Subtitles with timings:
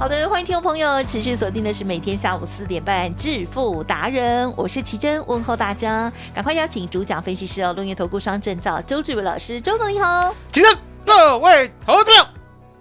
[0.00, 10.34] 好的，欢迎听众朋友持续锁定的是每天下午四点半致富达人，我是奇珍，问候大家，赶快邀请主讲分析师哦，龙岩投顾商证照周志伟老师，周总你好。
[10.52, 12.26] 请问各位投资者，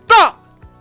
[0.08, 0.34] 大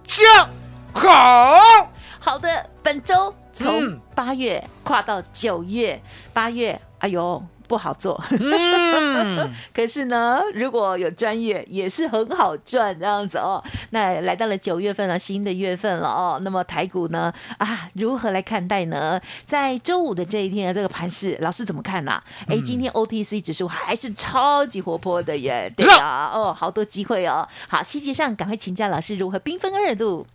[0.05, 0.49] 家
[0.93, 1.91] 好。
[2.21, 6.01] 好的，本周从嗯八月跨到九月，
[6.33, 7.43] 八月，哎呦。
[7.69, 13.63] 不好做，嗯， 可是呢，如果有专业也是很好赚这样子哦。
[13.91, 16.39] 那来到了九月份了，新的月份了哦。
[16.43, 19.21] 那么台股呢啊，如何来看待呢？
[19.45, 27.47] 在周五的这一天的这个盘势，老师怎么看呐、哎、嗯今天 OTC 指数还是超级活泼的耶，对啊、哦，好多机会哦。
[27.69, 30.27] 好，细节上赶快请教老师如何缤纷二度。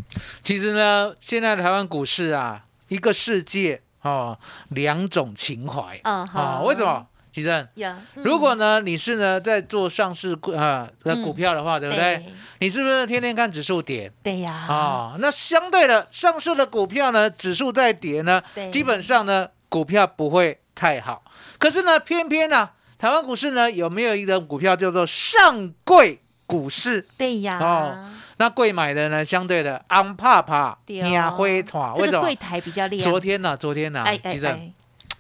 [0.44, 4.38] 其实呢，现在的台湾股市啊，一个世界哦，
[4.70, 7.08] 两种情怀嗯啊、好为什么？
[7.34, 12.18] 其正，呀，如果呢你是呢在做上市股啊的股票的话，对不对？
[12.18, 12.26] 对
[12.60, 14.12] 你是不是天天看指数跌？
[14.22, 18.40] 对呀，啊、那相对的，上市的股票呢，指数在跌呢，
[18.72, 21.24] 基本上呢，股票不会太好。
[21.58, 27.08] 可是呢，偏偏呢、台湾股市呢，有没有一种股票叫做上柜股市？
[27.18, 32.36] 对呀，哦那贵买的呢，相对的安怕怕，对哦天灰团，为什么柜？
[32.36, 33.04] 台比较厉害。
[33.04, 34.72] 昨天呢、昨天呢、哎哎其实哎，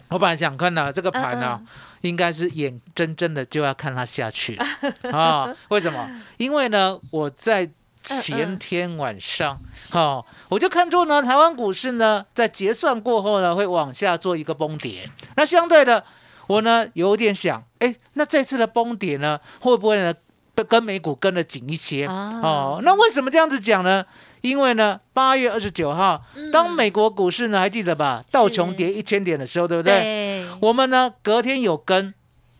[0.09, 1.67] 我本来想看呢、这个盘呢、嗯
[2.03, 4.65] 应该是眼睁睁的就要看它下去了
[5.11, 6.09] 啊、为什么？
[6.37, 7.69] 因为呢，我在
[8.01, 9.57] 前天晚上，
[9.93, 15.09] 哦，我就看出呢，台湾股市呢，在结算过后呢，会往下做一个崩跌。
[15.37, 16.03] 那相对的，
[16.47, 20.13] 我呢有点想，哎，那这次的崩跌呢，会不会呢
[20.61, 22.05] 跟美股跟的紧一些？
[22.05, 22.41] 啊。
[22.43, 24.03] 哦，那为什么这样子讲呢？
[24.41, 26.21] 因为呢，八月二十九号，
[26.51, 28.21] 当美国股市呢，还记得吧？
[28.29, 30.01] 道琼跌一千点的时候，对不对？
[30.01, 32.13] 对，我们呢隔天有跟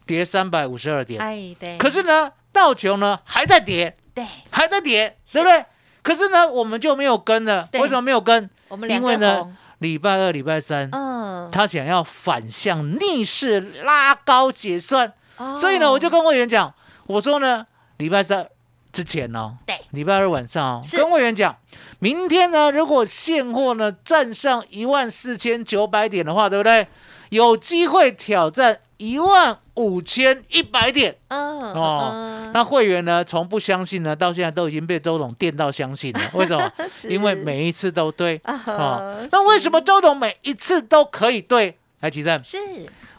[0.06, 5.66] 跌三百五十二点，哎对，可是呢道琼呢还在跌，对，还在跌，对不对？
[6.02, 8.50] 可是呢我们就没有跟了，为什么没有跟？
[8.70, 15.54] 我们因为呢，礼拜二、礼拜三，嗯，他想要反向逆势拉高结算，哦。
[15.54, 16.74] 所以呢我就跟会员讲，
[17.08, 17.66] 我说呢
[17.98, 18.48] 礼拜三
[18.92, 21.56] 之前哦，对，礼拜二晚上哦，跟会员讲，
[22.00, 26.88] 明天呢如果现货呢站上一万四千九百点的话，对不对？
[27.30, 32.12] 有机会挑战一万五千一百点嗯哦。
[32.14, 36.22] 嗯那会员呢，从不相信呢，到现在都已经被周董电到相信了。
[36.34, 36.72] 为什么？
[37.10, 39.25] 因为每一次都对啊。
[39.31, 41.75] 那为什么周董每一次都可以对？
[42.02, 42.58] 来，吉正，是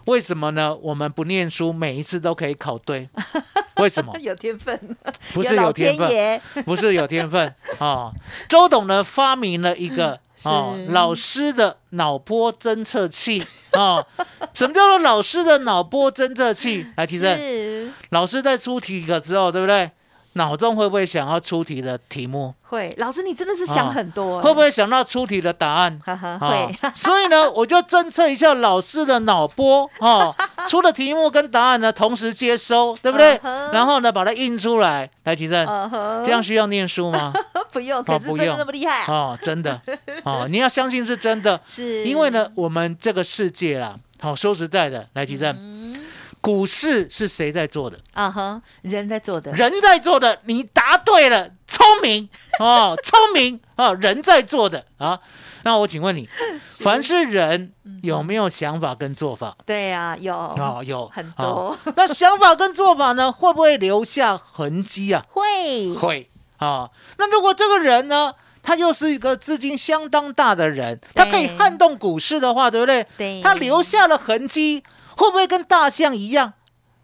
[0.05, 0.73] 为什么呢？
[0.77, 3.09] 我们不念书，每一次都可以考对，
[3.84, 4.12] 为什么？
[4.21, 4.97] 有天分？
[5.34, 8.12] 不是有天分，爷不是有天分哦。
[8.49, 14.05] 周董呢发明了一个哦老师的脑波侦测器哦。
[14.55, 16.87] 什么叫做老师的脑波侦测器？
[16.97, 19.91] 来，其实老师在出题了之后，对不对？
[20.34, 22.55] 脑中会不会想要出题的题目？
[22.62, 24.59] 会，老师你真的是想很多，会不？
[24.61, 26.00] 会想到出题的答案？
[26.05, 30.34] 哈哈，哦会， 所以呢，我就侦测一下老师的脑波哦，
[30.69, 33.71] 出的题目跟答案呢同时接收，对不对嗯？
[33.73, 35.09] 然后呢，把它印出来。
[35.25, 37.33] 来，吉正，嗯这样需要念书吗？
[37.73, 39.06] 不用，可是真的那么厉害？
[39.06, 39.81] 哦，真的
[40.25, 45.84] 哦，你要相信是真的，是因为呢，我们这个世界啦，好、说实在的，来，吉正，嗯
[46.44, 47.99] 股市是谁在做的？
[48.12, 52.29] 啊哈，人在做的，人在做的，你答对了，聪明
[52.61, 55.19] 哦，聪明哦，人在做的啊。
[55.62, 56.29] 那我请问你，
[56.67, 59.56] 凡是人有没有想法跟做法？
[59.64, 65.25] 对呀，有哦，有很哦多那想法跟做法呢，会不会留下痕迹啊？
[65.31, 66.90] 会会啊。
[67.17, 73.06] 那如果这个人呢，他又是一个资金相当大的人，他可以撼动股市的话，对不对？
[73.17, 74.85] 对他留下了痕迹，
[75.16, 76.55] 会不会跟大象一样，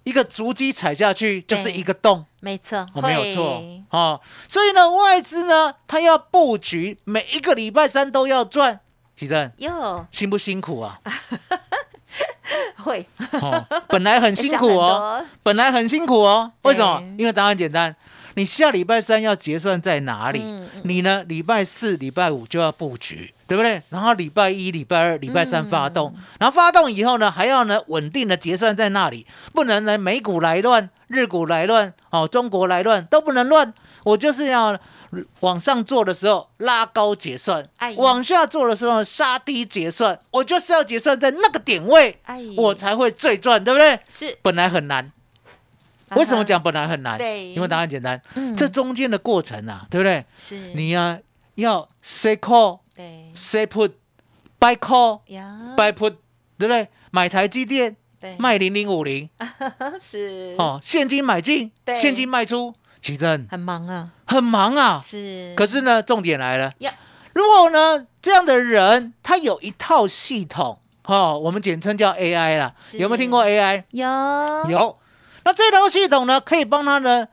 [0.05, 2.27] 一个足迹踩下去就是一个洞？
[2.41, 4.21] 没错，哦，没有错会哦。
[4.49, 8.81] 所以呢，外资呢，它要布局，每一个礼拜三都要赚。
[9.15, 10.99] 奇正，哟辛不辛苦啊？
[12.79, 16.51] 会哦，本来很辛苦哦， 本来很辛苦哦。
[16.63, 17.01] 为什么？
[17.19, 17.95] 因为答案简单，
[18.35, 20.41] 你下礼拜三要结算在哪里？
[20.43, 21.25] 嗯嗯你呢？
[21.25, 23.83] 礼拜四、礼拜五就要布局，对不对？
[23.91, 33.75] 然后礼拜一、礼拜二、礼拜三发动，嗯然后发动以后呢，还要呢稳定的结算在那里，不能呢美股来乱、日股来乱、哦中国来乱都不能乱。
[34.05, 34.79] 我就是要
[35.41, 43.99] 往上做的时候拉高结算哎，往下做的时候杀低结算，我就是要结算在那个点位，哎，我才会最赚，对不对？
[44.09, 45.13] 是本来很难，
[46.17, 47.17] 为什么讲本来很难？
[47.19, 47.49] 对。
[47.49, 48.21] 因为答案简单。
[48.35, 48.57] 嗯。
[48.57, 50.25] 这中间的过程啊，对不对？
[50.39, 50.57] 是。
[50.75, 51.19] 你呀、
[51.57, 53.31] 要 say call、对。
[53.35, 53.93] say put、
[54.59, 55.75] buy call、呀。
[55.77, 56.17] buy put，
[56.59, 56.89] 对不对？
[57.11, 58.37] 买台积电对。
[58.39, 59.29] 卖零零五零，
[60.01, 60.55] 是。
[60.59, 63.47] 哦，现金买进对，现金卖出，奇正。
[63.51, 65.01] 很忙啊，很忙啊。
[65.01, 65.55] 是。
[65.57, 66.73] 可是呢，重点来了。
[66.79, 66.93] 呀，
[67.33, 73.85] 如果呢这样的人他有一套系统，哦，我们简称叫 AI 啦，有没有听过 AI？
[73.91, 74.07] 有。
[74.71, 74.97] 有。
[75.45, 77.27] 那这套系统呢，可以帮他呢，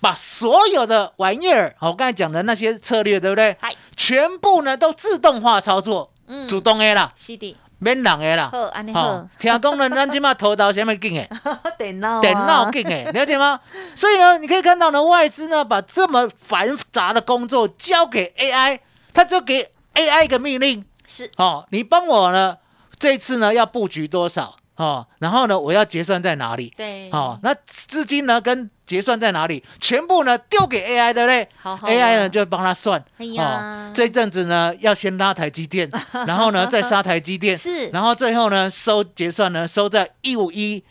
[0.00, 3.74] 把所有的玩意儿，好，我刚才讲的那些策略，对不对嗨？
[3.96, 8.50] 全部呢都自动化操作，嗯主动的啦，是的，免人的啦。
[8.52, 11.28] 好安尼好哦，，听讲呢，咱今嘛头头什么紧的，
[11.78, 13.58] 电脑啊电脑紧的，了解吗？
[13.96, 18.78] 所以呢，你可以看到呢，外资呢把这么繁杂的工作交给 AI，
[19.14, 22.58] 他就给 AI 一个命令，是哦，你帮我呢，
[22.98, 24.56] 这次呢要布局多少？
[24.76, 26.72] 哦，然后呢，我要结算在哪里？
[26.76, 29.62] 对哦，那资金呢跟结算在哪里？
[29.80, 33.02] 全部呢丢给 AI，对不对好？AI 呢就会帮他算。
[33.18, 35.90] 哎呀哦，这一阵子呢要先拉台积电，
[36.26, 40.84] 然后呢再杀台积电，是然后最后呢收结算呢收在一五一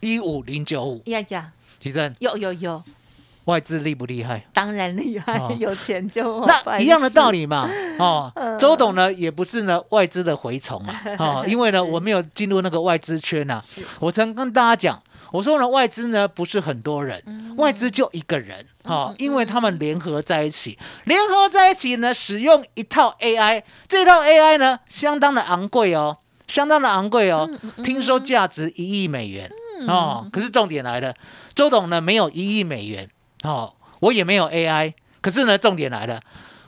[0.00, 1.02] 一五零九五。
[1.06, 1.50] 呀呀，
[1.80, 2.82] 提振有有有，
[3.44, 4.44] 外资厉不厉害？
[4.52, 7.68] 当然厉害哦，有钱就那一样的道理，嘛，
[7.98, 8.58] 哦，嗯。
[8.58, 13.84] 周董呢也不是呢外资的蛔虫嘛， 哦，因为呢我没有进入那个外资圈呐、是。
[14.00, 15.02] 我曾跟大家讲，
[15.32, 17.54] 我说呢外资呢不是很多人，嗯。
[17.56, 29.50] 外资就一个人，哦，因为他们联合在一起，联合在一起呢使用一套 AI，这套 AI 呢相当的昂贵哦，相当的昂贵哦，嗯听说价值一亿美元
[29.86, 31.14] 哦，可是重点来了，
[31.54, 33.08] 周董呢没有一亿美元
[33.44, 36.20] 哦，我也没有 AI，可是呢重点来了，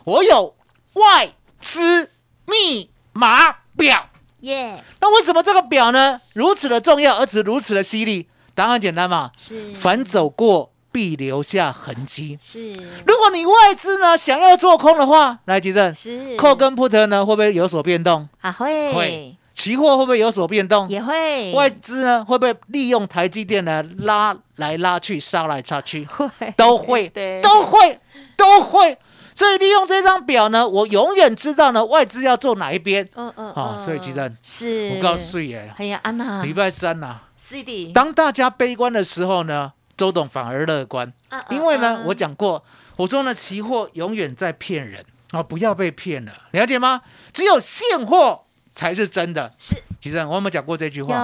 [0.05, 0.55] 我有
[0.94, 2.12] 外资
[2.46, 4.11] 密码表。
[4.40, 8.28] 耶，那为什么这个表呢如此的重要，而且如此的犀利？
[8.55, 12.38] 答案简单嘛，是凡走过必留下痕迹。
[12.40, 12.75] 是
[13.06, 18.28] 如果你外资呢想要做空的话，来吉正是，call 跟 put 呢会不会有所变动？
[18.40, 20.86] 啊会会期货会不会有所变动？
[20.88, 21.52] 也会。
[21.54, 26.04] 外资呢会不会利用台积电呢拉来拉去、杀来杀去？
[26.04, 26.28] 会。
[26.56, 27.40] 都会， 对。
[27.40, 27.98] 都会，
[28.36, 28.96] 都会。
[29.34, 33.08] 所以利用这张表呢，我永远知道呢外资要做哪一边。
[33.16, 33.84] 嗯嗯好嗯。
[33.84, 34.92] 所以其实是。
[34.96, 36.42] 我告诉你了，哎呀安娜。
[36.44, 42.62] 礼拜三呐、是的，当大家悲观的时候呢，周董反而乐观，嗯因为呢，嗯我讲过，
[42.96, 45.04] 我说呢，期货永远在骗人。
[45.32, 47.02] 啊，不要被骗了，了解吗？
[47.32, 48.44] 只有现货
[48.76, 49.50] 才是真的。
[49.58, 51.14] 是其实我有没有讲过这句话？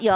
[0.00, 0.14] 有有，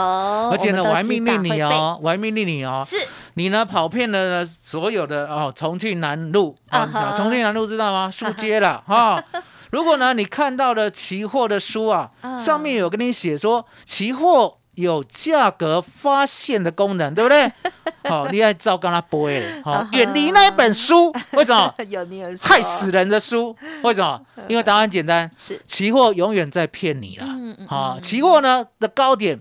[0.50, 2.96] 而且呢，我还命令你哦，哦，我还命令你哦，是
[3.34, 8.10] 你呢跑遍了呢所有的哦重庆南路啊重庆南路知道吗？
[8.10, 9.22] 书街了哈。
[9.70, 17.52] 如果呢你看到的期货的书啊，嗯上面有跟你写说期货有价格发现的功能，对不对？
[18.08, 21.74] 好，你要照跟他播嘞，好远离那一本书，为什么？
[21.88, 24.20] 有你有害死人的书，为什么？
[24.48, 27.26] 因为答案简单，是期货永远在骗你啦。
[27.28, 29.40] 嗯嗯好，期货呢的高点，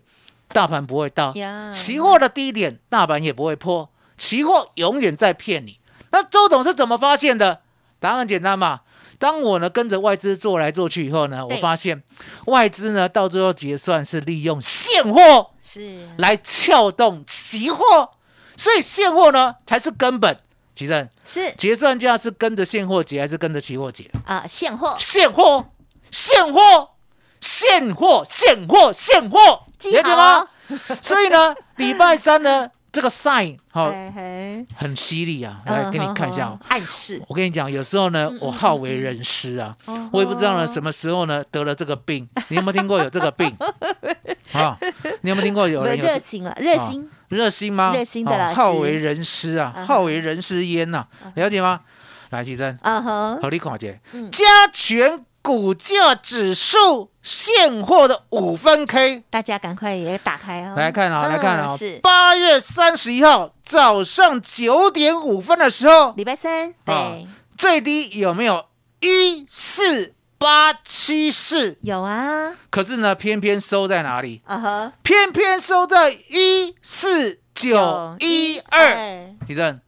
[0.50, 1.32] 大盘不会到；
[1.72, 3.89] 期货的低点，大盘也不会破。
[4.17, 5.79] 期货永远在骗你。
[6.12, 7.62] 那周董是怎么发现的？
[8.00, 8.82] 答案很简单嘛。
[9.19, 12.03] 当我呢跟着外资做来做去以后呢，我对发现
[12.45, 18.12] 外资呢到最后结算是利用现货是来撬动期货，
[18.55, 20.39] 所以现货呢才是根本。
[20.75, 24.07] 其正是结算价是跟着现货结还是跟着期货结？
[24.25, 25.65] 啊，现货现货，
[26.12, 26.91] 现货，
[27.41, 30.47] 现货，现货，现货，记了解吗？
[31.01, 33.91] 所以呢，礼拜三呢，这个 sign 好、
[34.75, 36.58] 很犀利啊，来给你看一下哦。
[36.62, 37.22] 嗯暗示。
[37.27, 42.27] 我跟你讲，有时候呢，我好为人师啊，哦我也不知道呢什么时候呢得了这个病。
[42.48, 43.56] 你有没有听过有这个病？
[44.53, 44.77] 啊，
[45.22, 47.10] 你有没有听过有人有热情了，热心。
[47.29, 47.94] 热心吗？
[47.94, 48.51] 热心的老师。
[48.53, 51.82] 哦好为人师啊好为人师焉呐，了解吗？
[52.29, 61.77] 来，吉珍，啊哈，好，你看姐嗯，加权股价指数现货的五分 K，大家赶快也打开哦，来看啊，嗯来看啊。
[61.77, 67.27] 是，八月三十一号早上九点五分的时候，礼拜三，啊对，
[67.58, 68.65] 最低有没有？
[69.00, 71.77] 一四八七四？
[71.82, 74.41] 有啊，可是呢，偏偏收在哪里？
[74.46, 79.36] 啊哈，偏偏收在一四九一二。
[79.48, 79.79] 地震，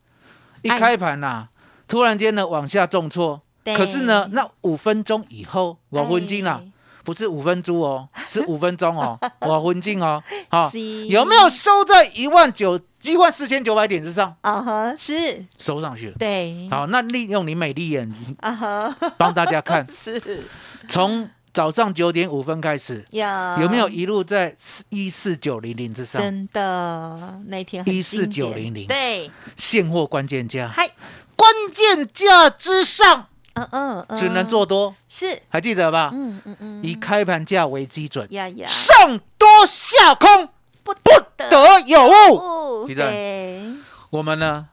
[0.62, 1.50] 一哎开盘呐、
[1.88, 6.72] 突然间呢往下重挫，对可是呢，那五分钟以后，我昏金啊哎，
[7.04, 11.08] 不是五分钟哦， 是五分钟哦，我昏金哦， 好、是。
[11.08, 16.16] 有没有收在一万九一万四千九百点之上，啊哈，是，收上去了？
[16.20, 20.44] 对，好，那利用你美丽眼睛啊哈，帮大家看， 是。
[20.88, 23.26] 从早上九点五分开始，有，
[23.62, 24.56] 有没有一路在
[24.90, 26.22] 一四九零零之上？
[26.22, 28.88] 真的那天一四九零零。
[28.88, 30.90] 对，现货关键价，嗨，
[31.36, 33.28] 关键价之上
[33.72, 34.18] 嗯嗯，嗯。
[34.18, 36.10] 只能做多，是，还记得吧？
[36.14, 40.50] 嗯嗯嗯，以开盘价为基准，呀呀，上多下空
[40.84, 42.02] 不不得有
[42.32, 42.88] 误。
[42.88, 43.64] 对。
[44.12, 44.70] 我们呢，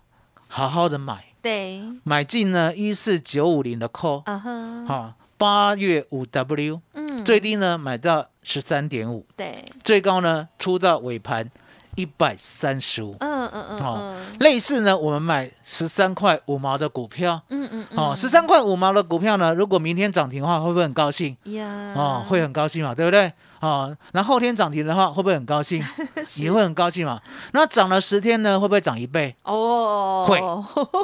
[0.49, 11.51] 好好的买，对，买进呢一四九五零的 call，啊哈，哈，八月五 W，嗯，最低呢买到十三点五，对，最高呢出到尾盘
[11.97, 13.17] 一百三十五。
[13.21, 21.37] 嗯嗯嗯哦嗯，类似呢，我们买十三块五毛的股票，嗯嗯嗯，哦，十三块五毛的股票呢，如果明天涨停的话，会不会很高兴？
[21.45, 23.33] 呀，哦，会很高兴嘛，对不对？
[23.61, 25.83] 哦，那后天涨停的话，会不会很高兴？
[26.39, 27.21] 也会很高兴嘛。
[27.53, 29.35] 那涨了十天呢，会不会涨一倍？
[29.45, 30.39] 哦，会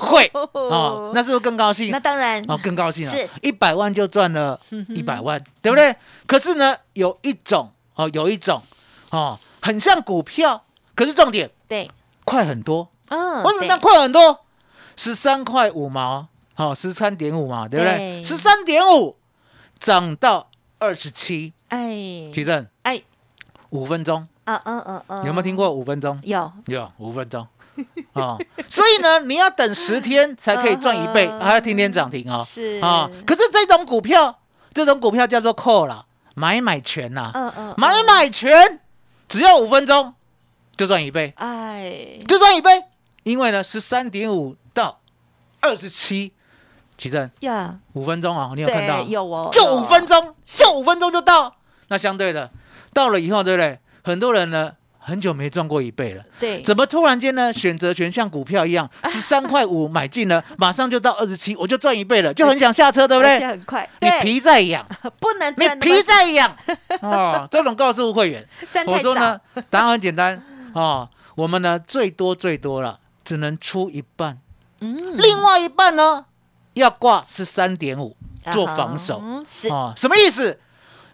[0.01, 1.99] 会哦， 那是不是更高兴那？
[1.99, 4.59] 当然哦，更高兴了是，一百万就赚了
[4.95, 5.95] 一百万，对不对？
[6.27, 8.63] 可是呢，有一种哦，有一种
[9.11, 10.63] 哦，很像股票，
[10.95, 11.91] 可是重点对，
[12.25, 12.89] 快很多。
[13.09, 14.45] 嗯，为什么它快很多？
[14.97, 18.23] 十三块五毛，好、十三点五嘛，对不对？
[18.23, 19.17] 十三点五
[19.79, 21.89] 涨到二十七，哎，
[22.33, 23.03] 提振哎，
[23.71, 25.57] 五分钟，嗯嗯嗯嗯，有没有听？
[25.57, 26.21] 过五分钟？
[26.25, 27.47] 有，有五分钟。
[28.13, 32.43] 哦，所以呢，你要等十天才可以赚一倍，嗯还要天天涨停哦。
[32.45, 34.41] 是啊、可是这种股票，
[34.75, 38.81] 这种股票叫做 call 啦，买买权呐、嗯嗯，买嗯，买权，
[39.27, 40.13] 只要五分钟
[40.77, 41.33] 就赚一倍。
[41.37, 42.71] 哎，就赚一倍，
[43.25, 45.01] 因为呢，十三点五到
[45.61, 46.33] 二十七，
[46.97, 49.03] 奇正呀，五分钟啊，你有看到？
[49.03, 51.57] 有哦，就五分钟，就五分钟就到。
[51.89, 52.51] 那相对的，
[52.93, 53.79] 到了以后，对不对？
[54.03, 57.53] 很多人呢，很久没赚过一倍了，对，怎么突然间呢？
[57.53, 63.39] 选择权像股票一样， 十三块五买进了，马上就到二十七，我就赚一倍了，就很想下车，对不对？
[63.47, 64.85] 很快，你皮在痒，
[65.21, 66.57] 不能你皮在痒
[67.03, 68.45] 哦，这种告诉会员。
[68.87, 69.39] 我说呢，
[69.69, 70.43] 答案很简单
[70.75, 74.39] 哦，我们呢最多最多了，只能出一半，
[74.81, 76.25] 嗯，另外一半呢
[76.75, 78.17] 要挂十三点五
[78.53, 79.21] 做防守。
[79.23, 80.59] 嗯是，哦，什么意思？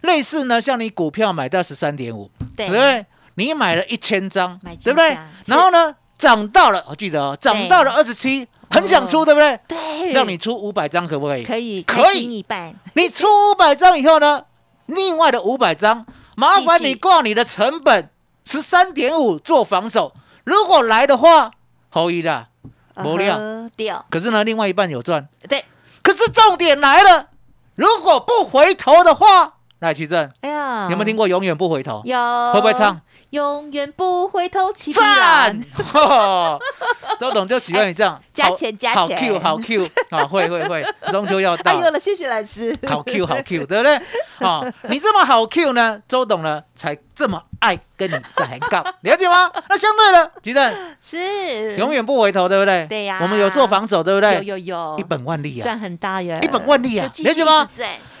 [0.01, 2.67] 类似呢，像你股票买到十三点五，对。
[2.67, 3.05] 对不对？
[3.35, 5.17] 你买了一千张对不对？
[5.45, 9.25] 然后呢，涨到了，我记得哦，涨到了二十七，很想出，哦。
[9.25, 9.59] 对不对？
[9.67, 11.43] 对，让你出五百张，可不可以？
[11.43, 12.39] 可以可以。
[12.39, 14.43] 一半，你出五百张以后呢，
[14.87, 18.09] 另外的五百张，麻烦你挂你的成本
[18.49, 20.15] 十三点五做防守。
[20.43, 21.51] 如果来的话，
[21.91, 22.47] 侯一的，
[22.95, 23.37] 不料。
[23.37, 25.29] 呃掉，可是呢，另外一半有赚。
[25.47, 25.65] 对，
[26.01, 27.27] 可是重点来了，
[27.75, 32.01] 如果不回头的话，赖奇正，哎呀，有没有听过永远不回头？
[32.05, 32.17] 有，
[32.51, 32.99] 会不会唱？
[33.31, 35.05] 永远不回头，起赞！
[35.45, 35.65] 然，！
[37.19, 38.99] 周董就喜欢你这样， 加钱加钱。
[38.99, 41.71] 好 Q 好 Q 啊，会会会，中秋要到。
[41.71, 44.01] 哎，呦了，谢谢老师，好 Q 好 Q，对不对？
[44.39, 49.51] 好、你这么好 Q 呢，周董呢才这么爱跟你抬杠，了解吗？
[49.69, 50.75] 那相对的，吉正。
[51.01, 51.75] 是。
[51.77, 52.87] 永远不回头，对不对？
[52.87, 53.19] 对呀。
[53.21, 54.35] 我们有做防守，对不对？
[54.37, 54.95] 有有有。
[54.97, 55.61] 一本万利啊！
[55.63, 57.05] 赚很大耶，一本万利啊。
[57.23, 57.69] 了解吗？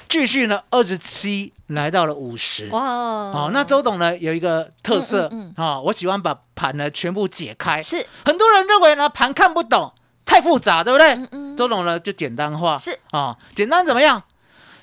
[0.07, 2.67] 继续呢，二十七来到了五十。
[2.69, 7.81] 哇，哦，那周董呢有一个特色啊、嗯哦我喜欢把盘呢全部解开。
[7.81, 8.05] 是。
[8.25, 9.91] 很多人认为呢盘看不懂，
[10.25, 11.13] 太复杂，对不对？
[11.13, 11.57] 嗯嗯。
[11.57, 12.97] 周董呢就简单化，是。
[13.11, 14.23] 啊、简单怎么样？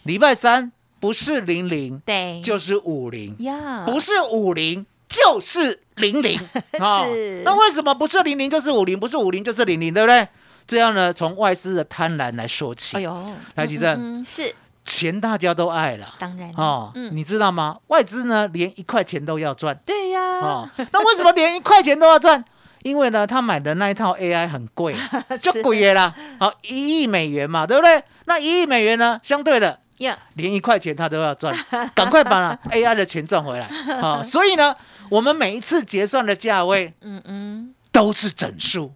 [0.05, 6.39] 礼拜三不是零零对，就是五零，呀，不是五零就是零零
[6.79, 7.43] 啊 是。
[7.45, 10.29] 那为什么不是零零就是五零，不是五零就是零零，对不对？
[10.69, 13.95] 这样呢，从外资的贪婪来说起，哎呦，来吉正。
[13.95, 14.55] 嗯嗯嗯是
[14.87, 16.15] 钱大家都爱了。
[16.19, 17.77] 当然哦，嗯，你知道吗？
[17.89, 20.69] 外资呢，连一块钱都要赚对呀，哦。
[20.93, 22.43] 那为什么连一块钱都要赚？
[22.83, 24.95] 因为呢，他买的那一套 AI 很贵，
[25.41, 26.15] 就是贵耶啦。
[26.39, 28.01] 好，一亿美元嘛，对不对？
[28.27, 31.53] 那一亿美元呢，相对的，呀，连一块钱他都要赚，
[31.95, 33.67] 赶快把 AI 的钱赚回来。
[34.01, 34.73] 好， 所以呢，
[35.09, 38.93] 我们每一次结算的价位嗯嗯，都是整数，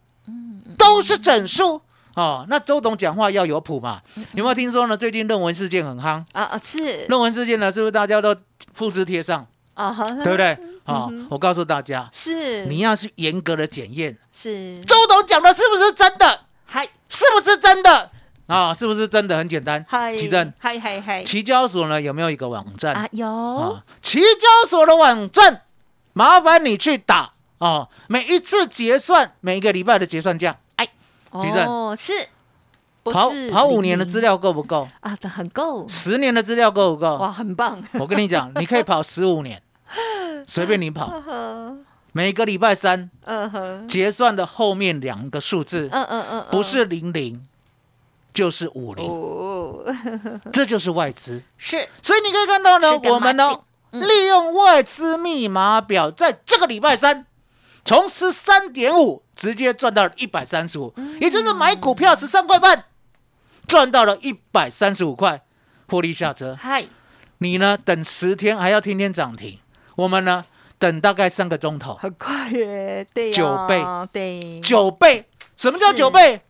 [0.79, 1.83] 都是整数。
[2.15, 4.01] 哦，那周董讲话要有谱嘛？
[4.33, 4.97] 有没有听说呢？
[4.97, 8.35] 最近论文事件很夯，啊啊是论文事件呢，是不是大家都
[8.75, 9.47] 复制贴上？
[9.75, 10.59] 啊，对不对？
[10.85, 16.41] 啊、我告诉大家，是你要去严格的检验，是周董讲的是不是真的？
[16.65, 18.11] 嗨是不是真的？
[18.47, 19.39] 啊，是不是真的？
[19.39, 23.85] 很简单，嗨奇正，嗨嗨嗨期交所呢有没有一个网站啊有啊？
[24.03, 25.63] 期交所的网站，
[26.13, 27.89] 麻烦你去打哦。
[28.09, 30.70] 每一次结算，每一个礼拜的结算价，哎，
[31.33, 31.67] 地震。
[31.67, 32.13] 哦，是，
[33.03, 34.89] 不跑是跑五年的资料料够不够？
[35.01, 37.17] 啊，很够，十年的资料够不够？
[37.17, 39.61] 哇，很棒，我跟你讲， 你可以跑十五年，
[40.47, 41.13] 随便你跑。
[41.27, 47.47] 嗯每个礼拜三哼，结算的后面两个数字，嗯嗯嗯，不是零零，
[48.35, 49.85] 就是五零，哦，
[50.53, 51.41] 这就是外资。
[51.57, 51.89] 是。
[52.03, 53.57] 所以你可以看到呢我们呢
[53.93, 57.25] 利用外资密码表，在这个礼拜三，
[57.85, 61.19] 从十三点五直接赚到了一百三十五，嗯。
[61.21, 62.85] 也就是买股票十三块半，
[63.67, 65.43] 赚到了一百三十五块，
[65.89, 66.57] 获利下车。
[66.61, 66.85] 嗨，
[67.39, 69.59] 你呢，等十天还要天天涨停，
[69.97, 70.45] 我们呢，
[70.79, 75.27] 等大概三个钟头，很快耶，对呀，九倍，对，九倍。
[75.57, 76.43] 什么叫九倍？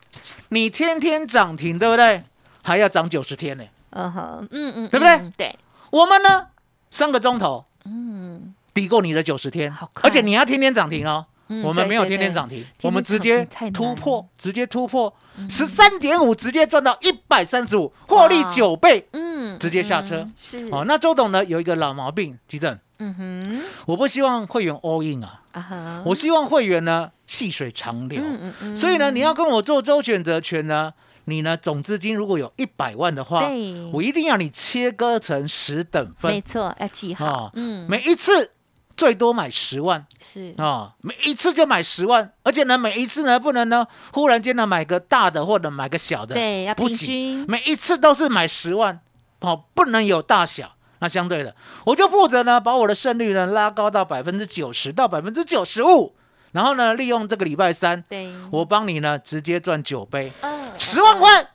[0.51, 2.25] 你天天涨停，对不对？
[2.63, 3.65] 还要涨九十天呢。
[3.91, 5.15] 嗯哼，嗯嗯，对不对？
[5.15, 5.59] 嗯对，
[5.91, 6.49] 我们呢，
[6.91, 11.27] 三个钟头嗯，抵过你的九十天而且你要天天涨停哦。
[11.53, 15.13] 嗯我们没有天天涨停，我们直接突破，直接突破
[15.49, 19.09] 十三点五，直接赚到一百三十五，获利九倍。
[19.15, 20.19] 嗯，直接下车。
[20.19, 28.23] 嗯是，哦，那周董呢有一个老毛病，急诊，嗯哼，我不希望会员 all in 啊，啊，我希望会员呢细水长流。
[28.23, 33.51] 嗯嗯嗯，所以呢，你要跟我做周选择权呢，你呢总资金如果有一百万的话，
[33.93, 37.27] 我一定要你切割成十等份，没错，要记好。
[37.27, 38.53] 哦，嗯，每一次
[39.01, 40.07] 最多买十万。
[40.23, 49.01] 是，啊、每一次就买十万，而且呢，每一次呢不能呢忽然间呢买个大的或者买个小的，对，要平不行，均，每一次都是买十万，
[49.39, 50.73] 哦，不能有大小。
[50.99, 56.15] 那相对的，我就负责呢把我的胜率呢拉高到百分之九十到百分之九十五，
[56.53, 61.53] 然后呢利用这个礼拜三，对，我帮你呢直接赚九倍，嗯，十万块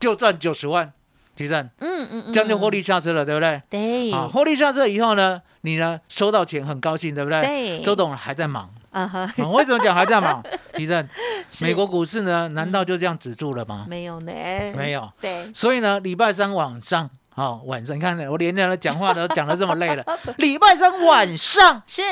[0.00, 0.92] 就赚九十万，
[1.36, 3.62] 提正，嗯嗯嗯，这样就获利下车了，对不对？
[3.68, 7.42] 对，啊，获利下车以后呢，你呢收到钱很高兴，对不对？
[7.42, 7.80] 对。
[7.82, 10.42] 周董还在忙，啊哈，啊、为什么讲还在忙？
[10.74, 11.06] 提 正，
[11.50, 11.64] 是。
[11.64, 13.84] 美国股市呢，难道就这样止住了吗？
[13.88, 14.32] 没有呢，
[14.74, 15.08] 没有。
[15.20, 20.02] 对，所以呢，礼拜三晚上，哦，晚上你看我连着讲话都讲的这么累了，
[20.38, 22.02] 礼拜三晚上是，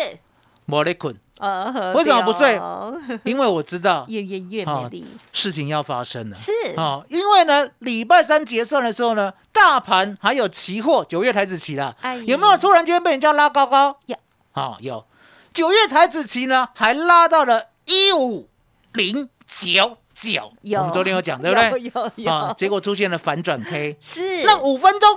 [0.67, 2.59] 我得困，呃，为什么不睡？
[3.25, 6.35] 因为我知道越越越美哦丽，事情要发生了。
[6.35, 13.99] 是，哦，因为呢，礼拜三结算的时候呢，大盘还有期货，九月台子期了，哎有没有突然间被人家拉高高？
[14.07, 14.17] 有，
[14.55, 15.05] 哦，有。
[15.53, 18.49] 九月台子期呢，还拉到了一五
[18.95, 20.81] 零九九，有。
[20.81, 21.71] 我们昨天有讲，对不对？
[21.71, 25.11] 有有有，啊，结果出现了反转 K，是，那五分钟，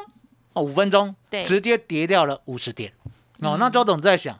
[0.53, 1.41] 哦，五分钟，对。
[1.43, 2.91] 直接跌掉了五十点。
[3.39, 4.38] 哦，那周董在想，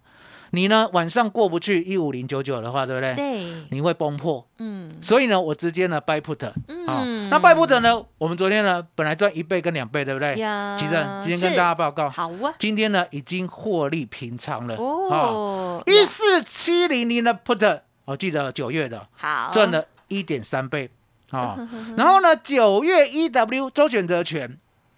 [0.52, 3.16] 你呢晚上过不去一五零九九的话，对不对？
[3.16, 4.48] 对，你会崩破。
[4.60, 10.36] 嗯，所以呢，我直接呢 buy put 啊、嗯那 buy put 呢，我们昨天呢本来赚一倍跟两倍，对不对？
[10.38, 14.76] 呀其实今天跟大家报告，好啊，今天呢已经获利平仓了。
[14.76, 20.90] 哦，一四七零零的 put，我、记得九月的好，赚了一点三倍。
[21.30, 21.58] 啊、
[21.98, 24.58] 然后呢九月 EW 周选择权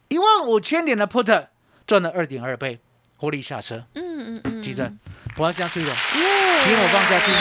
[0.10, 1.48] 一万五千点的 put
[1.88, 2.80] 赚了二点二倍，
[3.18, 4.94] 获利下车，嗯嗯嗯，记得
[5.39, 5.95] 不要下去了。
[6.15, 7.32] 耶，听我放下去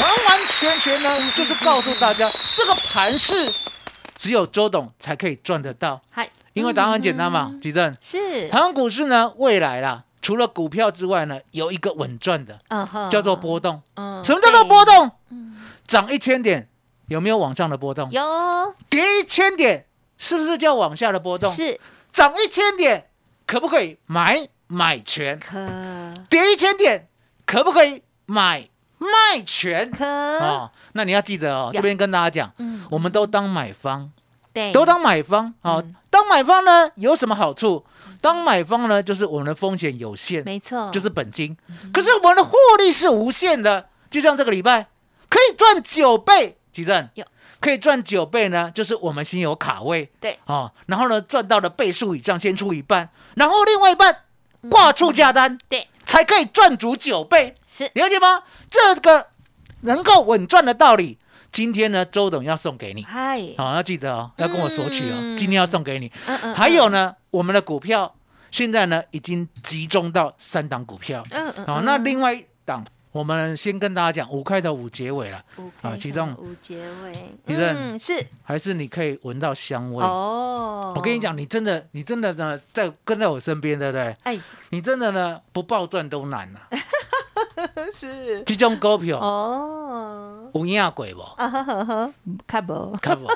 [0.00, 3.52] 完完全全呢，就是告诉大家，这个盘是
[4.14, 7.92] 只有周董才可以赚得到，嗨，因为答案很简单嘛嗯，吉正。
[8.00, 13.82] 是，台湾股市呢，未来啦，除了股票之外呢，有一个稳赚的，嗯哼叫做波动。
[13.96, 14.84] 嗯什么叫做波？
[14.84, 15.10] 动？
[15.30, 15.56] 嗯
[15.88, 16.68] 涨一千点
[17.08, 18.08] 有没有往上的波动？
[18.12, 18.22] 有，
[18.88, 19.86] 跌一千点
[20.18, 21.52] 是不是叫往下的波动？
[21.52, 21.80] 是
[22.12, 23.08] 涨一千点
[23.44, 25.38] 可不可以买买权？
[25.38, 25.58] 可。
[26.30, 27.08] 跌一千点
[27.44, 29.90] 可不可以买卖权？
[29.90, 31.72] 可，哦，那你要记得哦，呀。
[31.74, 34.10] 这边跟大家讲，嗯，我们都当买方，
[34.54, 35.82] 对，都当买方哦。
[35.84, 35.94] 嗯。
[36.08, 37.84] 当买方呢有什么好处？
[38.22, 41.56] 当买方呢，就是我们的风险有限，没错，就是本金，
[41.92, 43.88] 可是我们的获利是无限的。
[44.10, 44.88] 就像这个礼拜
[45.28, 47.08] 可以赚九倍，吉正。
[47.14, 47.24] 有。
[47.60, 50.36] 可以赚九倍呢，就是我们先有卡位，对。
[50.46, 54.24] 哦，然后呢赚到了倍数以上，先出一半，然后另外一半
[54.68, 57.54] 挂出价单，对，才可以赚足九倍。
[57.66, 58.42] 是了解吗？
[58.70, 59.28] 这个
[59.80, 61.18] 能够稳赚的道理，
[61.50, 63.02] 今天呢，周董要送给你。
[63.02, 66.10] 嗨，好、要记得哦，要跟我索取哦，嗯今天要送给你。
[66.26, 68.14] 嗯嗯，还有呢，我们的股票
[68.50, 71.24] 现在呢已经集中到三档股票。
[71.30, 75.44] 嗯，嗯嗯，好、那另外一档，我们先跟大家讲五开头五结尾了，
[75.82, 77.12] 啊其中五结尾，
[77.46, 78.26] 其中嗯，是。
[78.42, 80.02] 还是你可以闻到香味。
[80.02, 84.16] 哦，我跟你，讲，你真的，你真的呢，在跟在我身边，对不对？
[84.22, 86.60] 哎，你真的呢，不暴赚都难了、
[87.92, 88.42] 是。
[88.44, 91.20] 这种股票哦，有影过不？
[91.36, 92.14] 啊哈哈哈，
[92.46, 93.26] 看不，看不？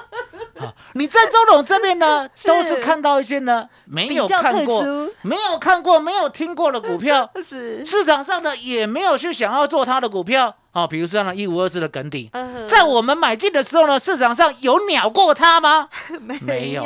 [0.86, 7.84] 啊，你在周董这边呢， 都是看到一些呢没有看过殊、没有看过、没有听过的股票， 是。
[7.84, 10.54] 市场上呢也没有去想要做它的股票。
[10.72, 15.88] 啊，比如说呢一五二四的耿鼎，嗯在我们买进的时候呢，市场上有鸟过它吗？
[16.42, 16.82] 没有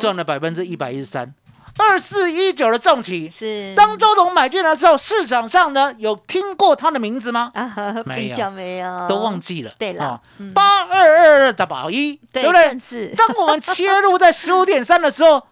[0.00, 1.32] 赚了百分之一百一十三，
[1.80, 3.28] 二四一九的重企。
[3.30, 7.50] 是当周董买进来之后，市场上呢有听过他的名字吗？
[7.54, 7.72] 啊，
[8.04, 9.72] 没有比较没有，都忘记了。
[9.78, 12.78] 对了嗯八二二二的宝一，对对不对？
[12.78, 15.42] 是当我们切入在十五点三的时候，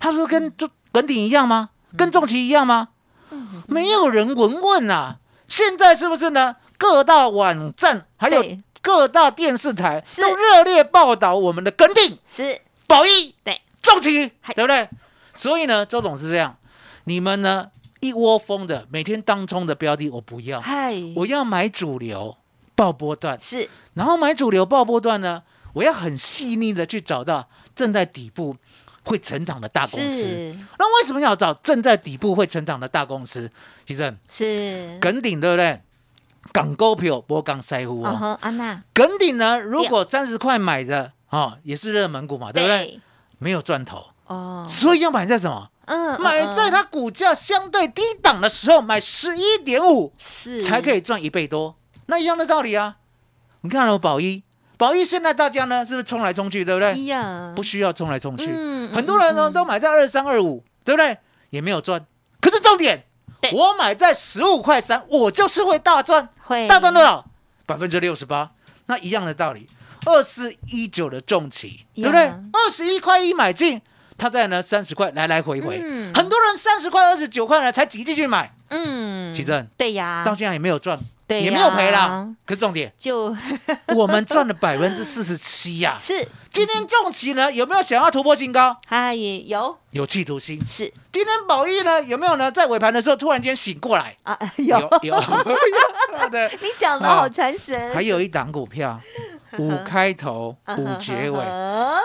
[0.00, 1.70] 他是跟中耿鼎一样吗？
[1.96, 2.88] 跟重旗一样吗？
[3.30, 5.16] 嗯没有人闻问啊。
[5.46, 6.56] 现在是不是呢？
[6.78, 8.44] 各大网站还有
[8.82, 14.88] 各大电视台都热烈报道我们的耿鼎、是宝一、对重旗，嗨对不对？
[15.36, 16.56] 所以呢，周董是这样，
[17.04, 17.70] 你们呢
[18.00, 22.36] 一窝蜂的每天当冲的标的我不要，嗨，我要买主流
[22.74, 25.42] 爆波段，是然后买主流爆波段呢，
[25.74, 28.56] 我要很细腻的去找到正在底部
[29.04, 30.10] 会成长的大公司。
[30.10, 33.50] 是那为什么要找正在底部会成长的大公司？
[33.86, 35.80] 其实是，耿鼎对不对？
[36.52, 38.38] 港股票波港塞乎哦。
[38.40, 43.00] 安娜，耿鼎呢，如果三十块买的哦，也是热门股嘛，对不对？？
[43.38, 45.68] 没有赚头，哦，所以要买在什么？
[45.86, 51.76] 嗯，买在它股价相对低档的时候，买十一点五是才可以赚一倍多。
[52.06, 52.96] 那一样的道理啊。
[53.60, 54.42] 你看哦，宝一，
[54.76, 56.94] 宝一现在大家呢是不是冲来冲去，对不对？
[56.94, 61.18] 一样，不需要冲来冲去，嗯很多人呢都买在二三二五，对不对？
[61.50, 62.04] 也没有赚。
[62.40, 63.04] 可是重点，
[63.52, 67.24] 我买在十五块三，我就是会大赚，会大赚多少？
[67.64, 68.50] 百分之六十八。
[68.86, 69.68] 那一样的道理，
[70.04, 72.22] 二四一九的重企，对不对？
[72.52, 73.80] 二十一块一买进，
[74.18, 76.12] 它在呢三十块来来回回，嗯。
[76.14, 79.66] 很多人三十块、二十九块呢才挤进去买，嗯，奇正。
[79.76, 82.28] 对呀，到现在也没有赚，对也没有赔呀啦。
[82.46, 83.36] 可是重点，就。
[83.94, 85.94] 我们赚了百分之四十七呀。
[86.00, 86.26] 是。
[86.50, 88.74] 今天重企呢有没有想要突破新高？
[88.88, 89.76] 哎也有。
[89.90, 90.58] 有企图心。
[90.64, 90.90] 是。
[91.12, 92.50] 今天宝益呢有没有呢？
[92.50, 94.78] 在尾盘的时候突然间醒过来，啊，有。
[95.02, 95.20] 有，
[96.32, 98.98] 对，你讲的好传神，还有一档股票，
[99.62, 101.44] 五开头 五结尾。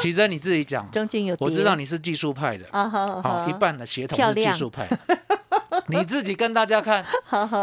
[0.01, 4.87] 其实你自己讲，中间有，我知道你是技术派的， 好，一半的协同是技术派，
[5.87, 7.05] 你自己跟大家看，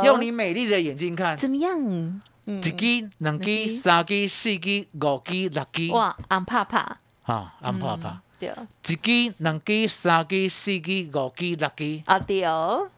[0.05, 1.72] 用你美丽的眼睛看，怎么样？
[1.81, 2.22] 嗯。
[2.46, 8.51] 一支、两支、三支、四支、五支、六支，哇，安怕怕，啊，安怕怕，对。
[8.87, 12.88] 一支、两支、三支、四支、五支、六支，啊对哦，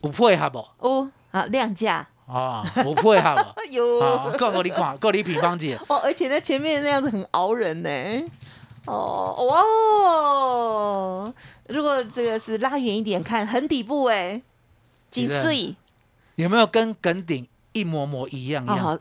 [0.00, 0.66] 有配合不？
[0.78, 3.60] 哦啊量价，啊，不配合不？
[3.60, 7.90] 哎呦啊，够够你看，够你比方姐，哦，而且在前面那样子很熬人呢。
[8.84, 11.34] 哦哇哦！
[11.68, 14.40] 如果这个是拉远一点看，很底部哎，
[15.10, 15.74] 几是岁？
[16.36, 17.46] 有没有跟耿鼎
[17.78, 18.98] 一模模一样样？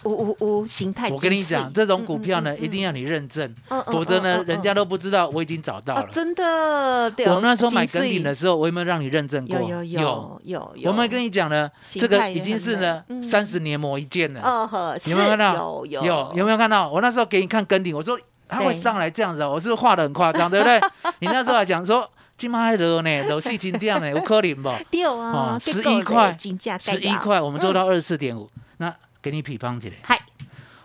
[0.67, 1.09] 形态。
[1.09, 3.55] 我跟你讲，这种股票呢，一定要，你认证，
[3.91, 6.01] 否则呢，人家都不知道我已经找到了。
[6.01, 7.11] 啊真的。
[7.27, 9.59] 我那时候买几岁耿鼎的时候，我有没有让你认证过？
[9.59, 14.69] 有有有有有，我们跟你讲呢，形这个已经是呢嗯三十年磨一剑了。
[15.05, 15.53] 有没有看到？
[15.55, 16.89] 有有有有没有看到？
[16.89, 20.79] 我那时候给你看耿鼎，我说它会上来这样子哦，我是画的很夸张， 对不对？
[21.19, 22.07] 你那时候还讲说。
[22.39, 24.69] 今麦还热呢，楼细金掉呢，有可能不？
[24.91, 26.37] 六啊，哦结构11块
[26.79, 30.21] 十一块，我们做到二十四点五，那给你比方起来，嗨，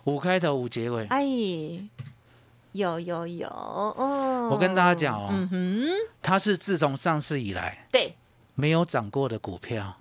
[0.05, 1.22] 五开头五结尾，哎，
[2.72, 4.48] 有有有哦。
[4.50, 5.88] 我跟大家讲哦嗯哼，
[6.20, 8.16] 它是自从上市以来对。
[8.55, 9.96] 没有涨过的股票，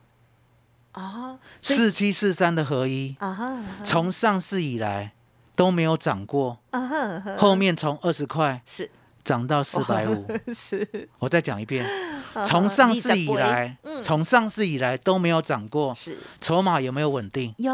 [0.93, 5.13] 哦，所以四七四三的合一，啊哈从上市以来
[5.55, 8.91] 都没有涨过，啊哈哈，后面从二十块是
[9.23, 10.25] 涨到四百五。
[10.53, 11.85] 是我再讲一遍，
[12.33, 17.53] 啊从上市以来嗯，从上市以来都没有涨过，是筹码有没有稳定？
[17.57, 17.71] 有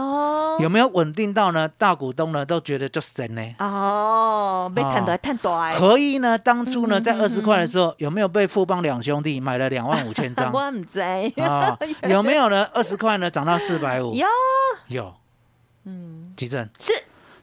[0.60, 1.67] 有没有稳定到呢？
[1.77, 3.55] 大股东呢都觉得就是真呢。
[3.60, 10.51] 哦，被探大探大的，合一呢，当初呢嗯在二十块的时候，有没有被富邦两兄弟买了两万五千张？
[10.53, 10.99] 我唔知
[11.41, 11.77] 啊，
[12.10, 12.67] 有没有呢？
[12.73, 14.13] 二十块呢涨到四百五？
[14.13, 14.25] 有，
[14.88, 15.13] 有。
[15.86, 16.91] 嗯，吉正，是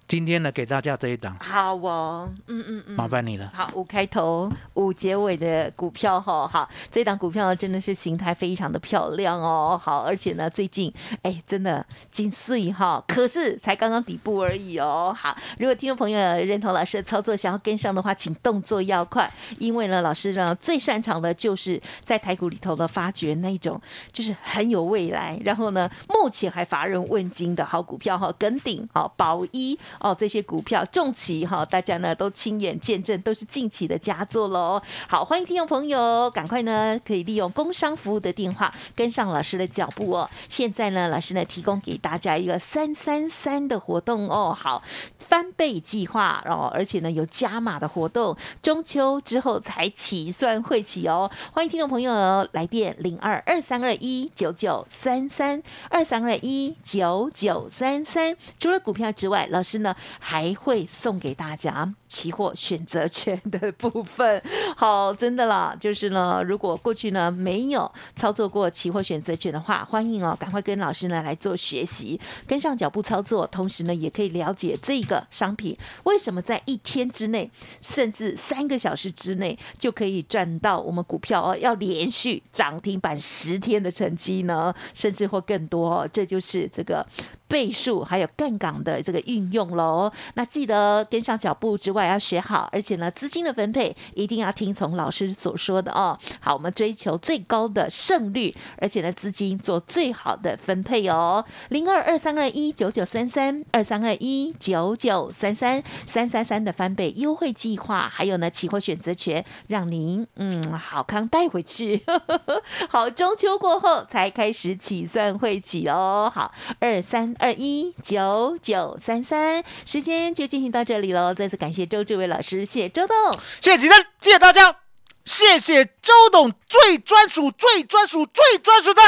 [0.07, 3.51] 今天呢给大家这一档，好哦，嗯嗯嗯，麻烦你了。
[3.55, 15.14] 好，五开头五结尾的股票哈，好，这档股票呢真的是形态非常的漂亮哦，好，而且呢最近哎真的金碎哈，可是才刚刚底部而已哦。
[15.19, 23.81] 好，如果听众朋友认同老师的操作，想要跟上的话，请动作要快，因为呢老师呢最擅长的就是在台股里头的发掘那一种
[24.12, 34.81] 就是很有未来，然后呢目前还乏人问津的好股票哈，耿鼎好、宝一哦这些股票，重旗哈，大家呢都亲眼见证，都是近期的佳作喽。
[35.09, 40.29] 好，欢迎听众朋友赶快呢可以利用工商服务的电话跟上老师的脚步哦。
[40.49, 44.57] 现在呢，老师呢提供给大家一个三三三的活动哦。
[44.59, 44.83] 好，
[45.27, 51.31] 翻倍计划哦，而且呢有加码的活动，中秋之后才起算会起哦。
[51.53, 58.37] 欢迎听众朋友来电零二二三二一九九三三二三二一九九三三。
[58.59, 64.43] 除了股票之外，老师呢还会送给大家期货选择权的部分。
[64.77, 77.50] 好，真的啦，就是呢，如果过去呢没有操作过期货选择权的话，欢迎哦，赶快跟老师呢来做学习，跟上脚步操作，同时呢也可以了解这个商品为什么在一天之内，
[77.81, 87.07] 甚至三个小时之内就可以赚到我们股票哦，要连续涨停板十天的成绩呢，甚至或更多，这就是这个。
[87.46, 96.18] 倍数还有杠杆的这个运用喽，那记得跟上脚步之外要学好，而且呢资金的分配一定要听从老师所说的哦。
[96.40, 101.44] 好，我们追求最高的胜率，而且呢资金做最好的分配哦。
[101.68, 112.03] 零二二三二一九九三三二三二一九九三三三三三的翻倍优惠计划，还有呢期货选择权，让您嗯好康带回去。
[112.88, 116.33] 好，中秋过后才开始起算会起哦。
[116.35, 117.35] 好，二三。
[117.40, 121.35] 二一九九三三，时间就进行到这里喽。
[121.35, 123.17] 再次感谢周志伟老师，谢周董，
[123.61, 124.77] 谢谢吉珍，谢谢大家，
[125.25, 129.03] 谢谢周董最专属、最专属、最专属的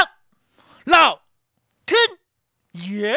[0.84, 1.20] 老
[1.86, 1.96] 天
[2.72, 3.16] 爷。